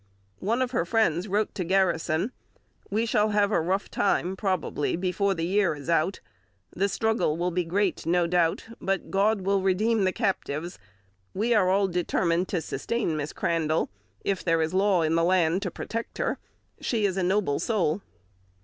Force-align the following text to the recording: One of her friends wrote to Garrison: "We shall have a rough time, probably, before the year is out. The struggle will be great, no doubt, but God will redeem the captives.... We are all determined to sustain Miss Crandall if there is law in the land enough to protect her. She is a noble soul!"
One 0.39 0.63
of 0.63 0.71
her 0.71 0.83
friends 0.83 1.27
wrote 1.27 1.53
to 1.53 1.63
Garrison: 1.63 2.31
"We 2.89 3.05
shall 3.05 3.29
have 3.29 3.51
a 3.51 3.61
rough 3.61 3.87
time, 3.91 4.35
probably, 4.35 4.95
before 4.95 5.35
the 5.35 5.45
year 5.45 5.75
is 5.75 5.91
out. 5.91 6.21
The 6.75 6.89
struggle 6.89 7.37
will 7.37 7.51
be 7.51 7.63
great, 7.63 8.07
no 8.07 8.25
doubt, 8.25 8.65
but 8.81 9.11
God 9.11 9.41
will 9.41 9.61
redeem 9.61 10.03
the 10.03 10.11
captives.... 10.11 10.79
We 11.35 11.53
are 11.53 11.69
all 11.69 11.87
determined 11.87 12.47
to 12.47 12.61
sustain 12.61 13.15
Miss 13.15 13.31
Crandall 13.31 13.91
if 14.25 14.43
there 14.43 14.63
is 14.63 14.73
law 14.73 15.03
in 15.03 15.13
the 15.13 15.23
land 15.23 15.53
enough 15.53 15.61
to 15.61 15.69
protect 15.69 16.17
her. 16.17 16.39
She 16.79 17.05
is 17.05 17.15
a 17.15 17.21
noble 17.21 17.59
soul!" 17.59 18.01